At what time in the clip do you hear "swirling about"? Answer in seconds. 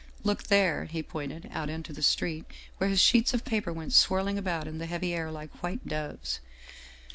3.93-4.67